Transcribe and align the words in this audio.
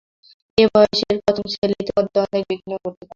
এত 0.57 0.69
বয়সের 0.73 1.17
প্রথম 1.23 1.45
ছেলে, 1.53 1.73
ইতিমধ্যে 1.75 2.17
অনেক 2.25 2.43
বিঘ্ন 2.49 2.69
ঘটতে 2.75 2.99
পারে। 2.99 3.09